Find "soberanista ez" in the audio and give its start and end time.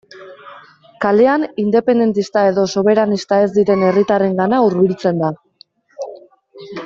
2.79-3.51